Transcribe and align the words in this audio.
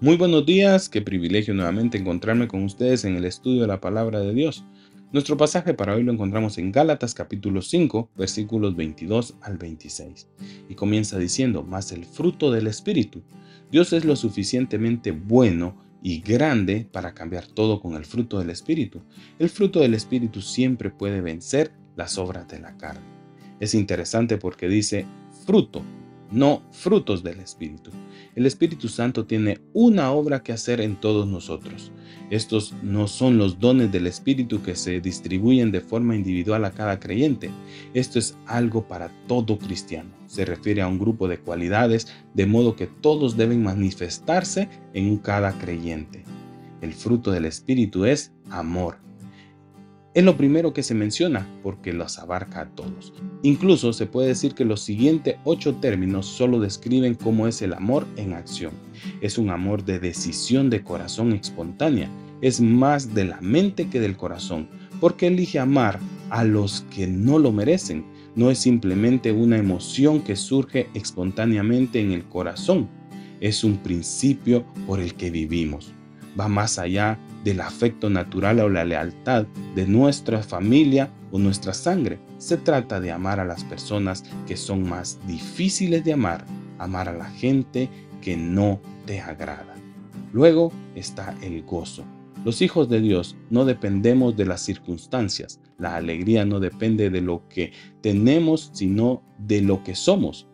Muy 0.00 0.16
buenos 0.16 0.46
días, 0.46 0.88
qué 0.88 1.02
privilegio 1.02 1.54
nuevamente 1.54 1.98
encontrarme 1.98 2.46
con 2.46 2.62
ustedes 2.62 3.04
en 3.04 3.16
el 3.16 3.24
estudio 3.24 3.62
de 3.62 3.66
la 3.66 3.80
palabra 3.80 4.20
de 4.20 4.32
Dios. 4.32 4.64
Nuestro 5.12 5.36
pasaje 5.36 5.74
para 5.74 5.96
hoy 5.96 6.04
lo 6.04 6.12
encontramos 6.12 6.56
en 6.58 6.70
Gálatas 6.70 7.14
capítulo 7.14 7.62
5, 7.62 8.10
versículos 8.16 8.76
22 8.76 9.34
al 9.40 9.58
26. 9.58 10.28
Y 10.68 10.74
comienza 10.76 11.18
diciendo, 11.18 11.64
más 11.64 11.90
el 11.90 12.04
fruto 12.04 12.52
del 12.52 12.68
Espíritu. 12.68 13.24
Dios 13.72 13.92
es 13.92 14.04
lo 14.04 14.14
suficientemente 14.14 15.10
bueno 15.10 15.76
y 16.00 16.20
grande 16.20 16.86
para 16.92 17.12
cambiar 17.12 17.48
todo 17.48 17.80
con 17.80 17.94
el 17.94 18.04
fruto 18.04 18.38
del 18.38 18.50
Espíritu. 18.50 19.02
El 19.40 19.48
fruto 19.48 19.80
del 19.80 19.94
Espíritu 19.94 20.42
siempre 20.42 20.90
puede 20.90 21.20
vencer 21.22 21.72
las 21.96 22.18
obras 22.18 22.46
de 22.46 22.60
la 22.60 22.76
carne. 22.76 23.02
Es 23.58 23.74
interesante 23.74 24.38
porque 24.38 24.68
dice 24.68 25.06
fruto, 25.44 25.82
no 26.30 26.62
frutos 26.70 27.22
del 27.22 27.40
Espíritu. 27.40 27.90
El 28.34 28.46
Espíritu 28.46 28.88
Santo 28.88 29.26
tiene 29.26 29.60
una 29.72 30.12
obra 30.12 30.42
que 30.42 30.52
hacer 30.52 30.80
en 30.80 30.96
todos 30.96 31.26
nosotros. 31.26 31.92
Estos 32.30 32.74
no 32.82 33.08
son 33.08 33.38
los 33.38 33.58
dones 33.58 33.90
del 33.90 34.06
Espíritu 34.06 34.62
que 34.62 34.76
se 34.76 35.00
distribuyen 35.00 35.72
de 35.72 35.80
forma 35.80 36.14
individual 36.14 36.64
a 36.64 36.72
cada 36.72 37.00
creyente. 37.00 37.50
Esto 37.94 38.18
es 38.18 38.36
algo 38.46 38.86
para 38.86 39.10
todo 39.26 39.58
cristiano. 39.58 40.10
Se 40.26 40.44
refiere 40.44 40.82
a 40.82 40.88
un 40.88 40.98
grupo 40.98 41.26
de 41.26 41.38
cualidades, 41.38 42.08
de 42.34 42.46
modo 42.46 42.76
que 42.76 42.86
todos 42.86 43.36
deben 43.36 43.62
manifestarse 43.62 44.68
en 44.92 45.16
cada 45.16 45.52
creyente. 45.58 46.24
El 46.80 46.92
fruto 46.92 47.30
del 47.30 47.46
Espíritu 47.46 48.04
es 48.04 48.32
amor, 48.50 48.98
es 50.14 50.24
lo 50.24 50.36
primero 50.36 50.72
que 50.72 50.82
se 50.82 50.94
menciona 50.94 51.46
porque 51.62 51.92
los 51.92 52.18
abarca 52.18 52.62
a 52.62 52.68
todos. 52.70 53.12
Incluso 53.42 53.92
se 53.92 54.06
puede 54.06 54.28
decir 54.28 54.54
que 54.54 54.64
los 54.64 54.80
siguientes 54.80 55.36
ocho 55.44 55.76
términos 55.76 56.26
solo 56.26 56.58
describen 56.60 57.14
cómo 57.14 57.46
es 57.46 57.60
el 57.62 57.74
amor 57.74 58.06
en 58.16 58.32
acción. 58.32 58.72
Es 59.20 59.36
un 59.38 59.50
amor 59.50 59.84
de 59.84 59.98
decisión 59.98 60.70
de 60.70 60.82
corazón 60.82 61.32
espontánea. 61.32 62.08
Es 62.40 62.60
más 62.60 63.14
de 63.14 63.26
la 63.26 63.40
mente 63.40 63.90
que 63.90 64.00
del 64.00 64.16
corazón, 64.16 64.68
porque 64.98 65.26
elige 65.26 65.58
amar 65.58 66.00
a 66.30 66.42
los 66.42 66.82
que 66.94 67.06
no 67.06 67.38
lo 67.38 67.52
merecen. 67.52 68.04
No 68.34 68.50
es 68.50 68.58
simplemente 68.58 69.30
una 69.32 69.58
emoción 69.58 70.22
que 70.22 70.36
surge 70.36 70.88
espontáneamente 70.94 72.00
en 72.00 72.12
el 72.12 72.24
corazón. 72.24 72.88
Es 73.40 73.62
un 73.62 73.76
principio 73.76 74.64
por 74.86 75.00
el 75.00 75.14
que 75.14 75.30
vivimos. 75.30 75.92
Va 76.38 76.48
más 76.48 76.78
allá 76.78 77.18
del 77.44 77.60
afecto 77.60 78.10
natural 78.10 78.60
o 78.60 78.68
la 78.68 78.84
lealtad 78.84 79.46
de 79.74 79.86
nuestra 79.86 80.42
familia 80.42 81.10
o 81.32 81.38
nuestra 81.38 81.74
sangre. 81.74 82.18
Se 82.38 82.56
trata 82.56 83.00
de 83.00 83.10
amar 83.10 83.40
a 83.40 83.44
las 83.44 83.64
personas 83.64 84.24
que 84.46 84.56
son 84.56 84.88
más 84.88 85.18
difíciles 85.26 86.04
de 86.04 86.12
amar, 86.12 86.44
amar 86.78 87.08
a 87.08 87.16
la 87.16 87.30
gente 87.30 87.88
que 88.20 88.36
no 88.36 88.80
te 89.06 89.20
agrada. 89.20 89.74
Luego 90.32 90.72
está 90.94 91.34
el 91.42 91.62
gozo. 91.62 92.04
Los 92.44 92.62
hijos 92.62 92.88
de 92.88 93.00
Dios 93.00 93.34
no 93.50 93.64
dependemos 93.64 94.36
de 94.36 94.46
las 94.46 94.60
circunstancias. 94.60 95.60
La 95.76 95.96
alegría 95.96 96.44
no 96.44 96.60
depende 96.60 97.10
de 97.10 97.20
lo 97.20 97.48
que 97.48 97.72
tenemos, 98.00 98.70
sino 98.72 99.22
de 99.38 99.62
lo 99.62 99.82
que 99.82 99.96
somos. 99.96 100.46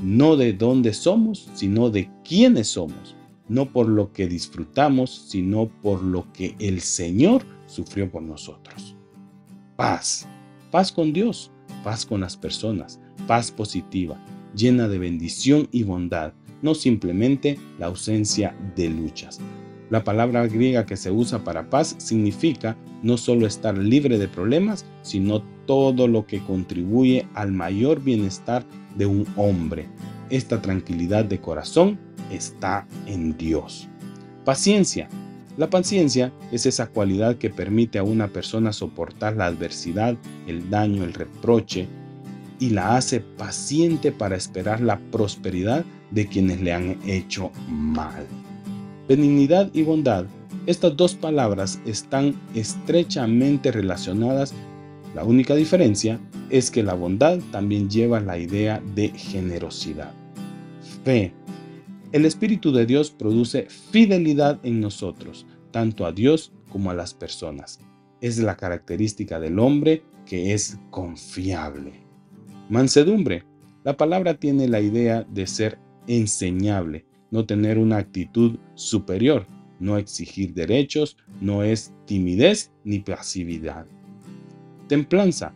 No 0.00 0.36
de 0.36 0.52
dónde 0.52 0.92
somos, 0.92 1.48
sino 1.54 1.90
de 1.90 2.10
quiénes 2.22 2.68
somos 2.68 3.15
no 3.48 3.66
por 3.66 3.88
lo 3.88 4.12
que 4.12 4.26
disfrutamos, 4.26 5.26
sino 5.28 5.68
por 5.82 6.02
lo 6.02 6.32
que 6.32 6.56
el 6.58 6.80
Señor 6.80 7.42
sufrió 7.66 8.10
por 8.10 8.22
nosotros. 8.22 8.96
Paz, 9.76 10.26
paz 10.70 10.92
con 10.92 11.12
Dios, 11.12 11.50
paz 11.84 12.06
con 12.06 12.20
las 12.20 12.36
personas, 12.36 13.00
paz 13.26 13.50
positiva, 13.50 14.22
llena 14.54 14.88
de 14.88 14.98
bendición 14.98 15.68
y 15.70 15.82
bondad, 15.82 16.32
no 16.62 16.74
simplemente 16.74 17.58
la 17.78 17.86
ausencia 17.86 18.56
de 18.74 18.88
luchas. 18.88 19.40
La 19.90 20.02
palabra 20.02 20.46
griega 20.48 20.84
que 20.84 20.96
se 20.96 21.12
usa 21.12 21.44
para 21.44 21.70
paz 21.70 21.94
significa 21.98 22.76
no 23.02 23.16
solo 23.16 23.46
estar 23.46 23.78
libre 23.78 24.18
de 24.18 24.26
problemas, 24.26 24.84
sino 25.02 25.42
todo 25.66 26.08
lo 26.08 26.26
que 26.26 26.40
contribuye 26.40 27.28
al 27.34 27.52
mayor 27.52 28.02
bienestar 28.02 28.64
de 28.96 29.06
un 29.06 29.26
hombre. 29.36 29.86
Esta 30.28 30.60
tranquilidad 30.60 31.24
de 31.24 31.40
corazón 31.40 32.00
está 32.30 32.86
en 33.06 33.36
Dios. 33.36 33.88
Paciencia. 34.44 35.08
La 35.56 35.70
paciencia 35.70 36.32
es 36.52 36.66
esa 36.66 36.86
cualidad 36.86 37.36
que 37.36 37.48
permite 37.48 37.98
a 37.98 38.02
una 38.02 38.28
persona 38.28 38.72
soportar 38.72 39.36
la 39.36 39.46
adversidad, 39.46 40.16
el 40.46 40.68
daño, 40.68 41.02
el 41.02 41.14
reproche 41.14 41.88
y 42.58 42.70
la 42.70 42.96
hace 42.96 43.20
paciente 43.20 44.12
para 44.12 44.36
esperar 44.36 44.80
la 44.80 44.98
prosperidad 44.98 45.84
de 46.10 46.26
quienes 46.26 46.60
le 46.60 46.72
han 46.72 46.98
hecho 47.06 47.50
mal. 47.68 48.26
Benignidad 49.08 49.70
y 49.72 49.82
bondad. 49.82 50.26
Estas 50.66 50.96
dos 50.96 51.14
palabras 51.14 51.80
están 51.86 52.34
estrechamente 52.54 53.72
relacionadas. 53.72 54.52
La 55.14 55.24
única 55.24 55.54
diferencia 55.54 56.18
es 56.50 56.70
que 56.70 56.82
la 56.82 56.94
bondad 56.94 57.38
también 57.50 57.88
lleva 57.88 58.20
la 58.20 58.38
idea 58.38 58.82
de 58.94 59.08
generosidad. 59.10 60.12
Fe 61.04 61.32
el 62.16 62.24
Espíritu 62.24 62.72
de 62.72 62.86
Dios 62.86 63.10
produce 63.10 63.66
fidelidad 63.68 64.58
en 64.62 64.80
nosotros, 64.80 65.44
tanto 65.70 66.06
a 66.06 66.12
Dios 66.12 66.50
como 66.70 66.90
a 66.90 66.94
las 66.94 67.12
personas. 67.12 67.78
Es 68.22 68.38
la 68.38 68.56
característica 68.56 69.38
del 69.38 69.58
hombre 69.58 70.02
que 70.24 70.54
es 70.54 70.78
confiable. 70.88 71.92
Mansedumbre. 72.70 73.44
La 73.84 73.98
palabra 73.98 74.32
tiene 74.32 74.66
la 74.66 74.80
idea 74.80 75.26
de 75.30 75.46
ser 75.46 75.78
enseñable, 76.06 77.04
no 77.30 77.44
tener 77.44 77.76
una 77.76 77.98
actitud 77.98 78.58
superior, 78.74 79.46
no 79.78 79.98
exigir 79.98 80.54
derechos, 80.54 81.18
no 81.42 81.64
es 81.64 81.92
timidez 82.06 82.72
ni 82.82 83.00
pasividad. 83.00 83.86
Templanza, 84.88 85.52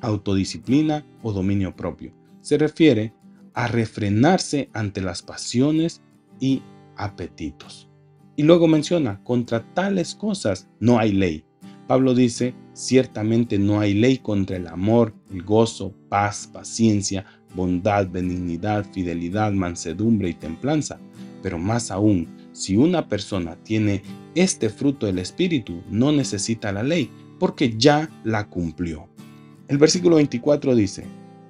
autodisciplina 0.00 1.04
o 1.24 1.32
dominio 1.32 1.74
propio. 1.74 2.12
Se 2.40 2.56
refiere 2.56 3.12
a 3.56 3.66
refrenarse 3.66 4.68
ante 4.74 5.00
las 5.00 5.22
pasiones 5.22 6.02
y 6.38 6.62
apetitos. 6.96 7.88
Y 8.36 8.42
luego 8.42 8.68
menciona, 8.68 9.24
contra 9.24 9.64
tales 9.72 10.14
cosas 10.14 10.68
no 10.78 10.98
hay 10.98 11.12
ley. 11.12 11.42
Pablo 11.88 12.14
dice, 12.14 12.54
ciertamente 12.74 13.58
no 13.58 13.80
hay 13.80 13.94
ley 13.94 14.18
contra 14.18 14.56
el 14.56 14.66
amor, 14.66 15.14
el 15.30 15.42
gozo, 15.42 15.94
paz, 16.10 16.50
paciencia, 16.52 17.24
bondad, 17.54 18.06
benignidad, 18.08 18.84
fidelidad, 18.92 19.52
mansedumbre 19.52 20.28
y 20.28 20.34
templanza. 20.34 21.00
Pero 21.42 21.58
más 21.58 21.90
aún, 21.90 22.28
si 22.52 22.76
una 22.76 23.08
persona 23.08 23.56
tiene 23.56 24.02
este 24.34 24.68
fruto 24.68 25.06
del 25.06 25.18
Espíritu, 25.18 25.82
no 25.88 26.12
necesita 26.12 26.72
la 26.72 26.82
ley, 26.82 27.10
porque 27.38 27.74
ya 27.78 28.10
la 28.22 28.50
cumplió. 28.50 29.08
El 29.68 29.78
versículo 29.78 30.16
24 30.16 30.74
dice, 30.74 31.04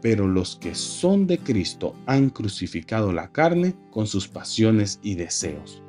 pero 0.07 0.29
los 0.29 0.55
que 0.55 0.77
son 0.77 1.27
de 1.27 1.37
Cristo 1.39 1.97
han 2.07 2.31
crucificado 2.31 3.11
la 3.11 3.33
carne 3.33 3.75
con 3.91 4.07
sus 4.07 4.29
pasiones 4.29 5.01
y 5.03 5.17
deseos. 5.17 5.83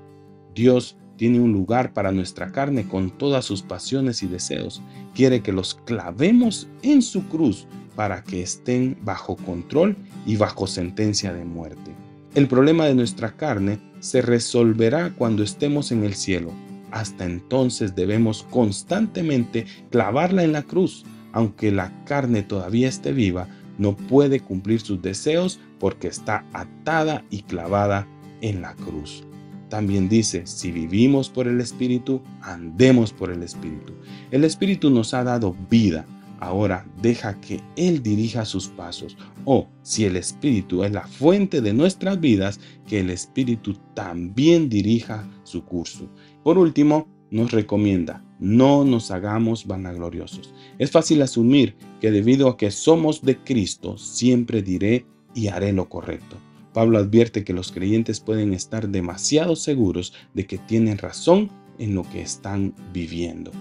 Dios 0.55 0.97
tiene 1.17 1.39
un 1.39 1.51
lugar 1.53 1.93
para 1.93 2.11
nuestra 2.11 2.51
carne 2.51 2.87
con 2.87 3.11
todas 3.11 3.45
sus 3.45 3.61
pasiones 3.61 4.23
y 4.23 4.25
deseos. 4.25 4.81
Quiere 5.13 5.43
que 5.43 5.51
los 5.51 5.75
clavemos 5.75 6.67
en 6.81 7.03
su 7.03 7.27
cruz 7.27 7.67
para 7.95 8.23
que 8.23 8.41
estén 8.41 8.97
bajo 9.03 9.35
control 9.35 9.95
y 10.25 10.35
bajo 10.35 10.65
sentencia 10.65 11.31
de 11.31 11.45
muerte. 11.45 11.91
El 12.33 12.47
problema 12.47 12.87
de 12.87 12.95
nuestra 12.95 13.37
carne 13.37 13.77
se 13.99 14.23
resolverá 14.23 15.11
cuando 15.15 15.43
estemos 15.43 15.91
en 15.91 16.03
el 16.03 16.15
cielo. 16.15 16.53
Hasta 16.89 17.23
entonces 17.25 17.93
debemos 17.93 18.47
constantemente 18.49 19.67
clavarla 19.91 20.43
en 20.43 20.53
la 20.53 20.63
cruz. 20.63 21.05
Aunque 21.33 21.71
la 21.71 21.91
carne 22.05 22.41
todavía 22.41 22.89
esté 22.89 23.11
viva, 23.11 23.47
no 23.77 23.95
puede 23.95 24.39
cumplir 24.39 24.81
sus 24.81 25.01
deseos 25.01 25.59
porque 25.79 26.07
está 26.07 26.45
atada 26.53 27.23
y 27.29 27.43
clavada 27.43 28.07
en 28.41 28.61
la 28.61 28.73
cruz. 28.75 29.23
También 29.69 30.07
dice, 30.07 30.47
si 30.47 30.71
vivimos 30.71 31.29
por 31.29 31.47
el 31.47 31.59
Espíritu, 31.59 32.21
andemos 32.41 33.11
por 33.11 33.31
el 33.31 33.43
Espíritu. 33.43 33.93
El 34.31 34.45
Espíritu 34.45 34.89
nos 34.89 35.13
ha 35.13 35.23
dado 35.23 35.55
vida, 35.69 36.05
Ahora 36.39 36.85
deja 37.01 37.39
que 37.41 37.61
Él 37.75 38.03
dirija 38.03 38.45
sus 38.45 38.67
pasos. 38.67 39.17
O 39.45 39.67
si 39.81 40.05
el 40.05 40.15
Espíritu 40.15 40.83
es 40.83 40.91
la 40.91 41.07
fuente 41.07 41.61
de 41.61 41.73
nuestras 41.73 42.19
vidas, 42.19 42.59
que 42.87 42.99
el 42.99 43.09
Espíritu 43.09 43.73
también 43.93 44.69
dirija 44.69 45.27
su 45.43 45.63
curso. 45.63 46.09
Por 46.43 46.57
último, 46.57 47.07
nos 47.31 47.51
recomienda, 47.51 48.23
no 48.39 48.85
nos 48.85 49.11
hagamos 49.11 49.65
vanagloriosos. 49.65 50.53
Es 50.77 50.91
fácil 50.91 51.21
asumir 51.21 51.75
que 51.99 52.11
debido 52.11 52.47
a 52.47 52.57
que 52.57 52.71
somos 52.71 53.21
de 53.21 53.37
Cristo, 53.37 53.97
siempre 53.97 54.61
diré 54.61 55.05
y 55.33 55.47
haré 55.47 55.73
lo 55.73 55.89
correcto. 55.89 56.37
Pablo 56.73 56.99
advierte 56.99 57.43
que 57.43 57.53
los 57.53 57.71
creyentes 57.71 58.19
pueden 58.19 58.53
estar 58.53 58.89
demasiado 58.89 59.55
seguros 59.55 60.13
de 60.33 60.45
que 60.45 60.57
tienen 60.57 60.97
razón 60.97 61.49
en 61.79 61.95
lo 61.95 62.03
que 62.03 62.21
están 62.21 62.73
viviendo. 62.93 63.51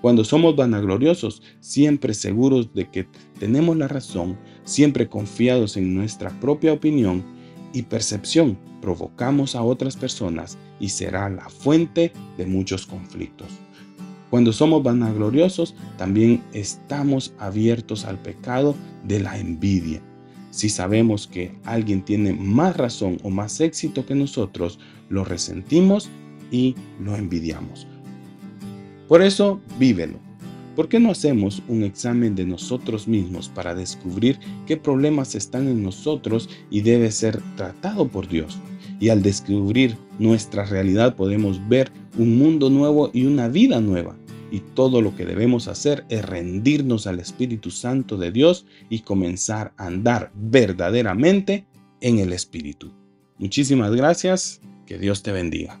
Cuando 0.00 0.24
somos 0.24 0.56
vanagloriosos, 0.56 1.42
siempre 1.60 2.14
seguros 2.14 2.74
de 2.74 2.90
que 2.90 3.06
tenemos 3.38 3.76
la 3.76 3.86
razón, 3.86 4.36
siempre 4.64 5.08
confiados 5.08 5.76
en 5.76 5.94
nuestra 5.94 6.30
propia 6.40 6.72
opinión 6.72 7.24
y 7.72 7.82
percepción, 7.82 8.58
provocamos 8.80 9.54
a 9.54 9.62
otras 9.62 9.96
personas 9.96 10.58
y 10.80 10.88
será 10.88 11.28
la 11.28 11.48
fuente 11.48 12.12
de 12.36 12.46
muchos 12.46 12.86
conflictos. 12.86 13.48
Cuando 14.30 14.52
somos 14.52 14.82
vanagloriosos, 14.82 15.74
también 15.98 16.42
estamos 16.52 17.34
abiertos 17.38 18.04
al 18.04 18.18
pecado 18.18 18.74
de 19.04 19.20
la 19.20 19.38
envidia. 19.38 20.02
Si 20.50 20.68
sabemos 20.68 21.26
que 21.26 21.54
alguien 21.64 22.02
tiene 22.02 22.32
más 22.32 22.76
razón 22.76 23.18
o 23.22 23.30
más 23.30 23.60
éxito 23.60 24.04
que 24.06 24.14
nosotros, 24.14 24.78
lo 25.08 25.24
resentimos 25.24 26.08
y 26.50 26.74
lo 27.00 27.16
envidiamos. 27.16 27.86
Por 29.08 29.22
eso, 29.22 29.60
vívelo. 29.78 30.18
¿Por 30.74 30.88
qué 30.88 30.98
no 30.98 31.10
hacemos 31.10 31.62
un 31.68 31.82
examen 31.82 32.34
de 32.34 32.46
nosotros 32.46 33.06
mismos 33.06 33.50
para 33.50 33.74
descubrir 33.74 34.38
qué 34.66 34.78
problemas 34.78 35.34
están 35.34 35.68
en 35.68 35.82
nosotros 35.82 36.48
y 36.70 36.80
debe 36.80 37.10
ser 37.10 37.42
tratado 37.56 38.08
por 38.08 38.26
Dios? 38.26 38.58
Y 38.98 39.10
al 39.10 39.22
descubrir 39.22 39.96
nuestra 40.18 40.64
realidad 40.64 41.14
podemos 41.14 41.68
ver 41.68 41.90
un 42.16 42.38
mundo 42.38 42.70
nuevo 42.70 43.10
y 43.12 43.26
una 43.26 43.48
vida 43.48 43.80
nueva. 43.80 44.16
Y 44.50 44.60
todo 44.60 45.02
lo 45.02 45.14
que 45.14 45.26
debemos 45.26 45.68
hacer 45.68 46.04
es 46.08 46.24
rendirnos 46.24 47.06
al 47.06 47.20
Espíritu 47.20 47.70
Santo 47.70 48.16
de 48.16 48.32
Dios 48.32 48.64
y 48.88 49.00
comenzar 49.00 49.74
a 49.76 49.86
andar 49.86 50.30
verdaderamente 50.34 51.66
en 52.00 52.18
el 52.18 52.32
Espíritu. 52.32 52.92
Muchísimas 53.38 53.94
gracias. 53.94 54.60
Que 54.86 54.98
Dios 54.98 55.22
te 55.22 55.32
bendiga. 55.32 55.80